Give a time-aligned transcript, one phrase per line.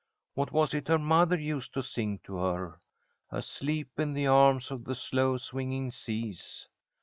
[0.33, 2.79] What was it her mother used to sing to her?
[3.29, 6.67] "Asleep in the arms of the slow swinging seas."